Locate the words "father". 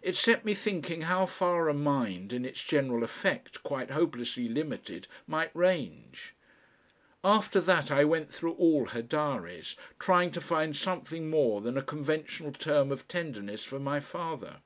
14.00-14.62